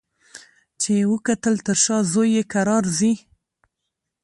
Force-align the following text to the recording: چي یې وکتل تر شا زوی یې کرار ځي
چي 0.79 0.91
یې 0.99 1.05
وکتل 1.13 1.55
تر 1.65 1.77
شا 1.83 1.97
زوی 2.11 2.29
یې 2.35 2.43
کرار 2.53 2.83
ځي 2.97 3.13